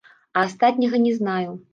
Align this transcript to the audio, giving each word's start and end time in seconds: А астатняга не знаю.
А 0.37 0.45
астатняга 0.45 0.97
не 1.03 1.13
знаю. 1.19 1.53